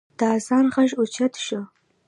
[0.19, 1.59] د اذان غږ اوچت شو.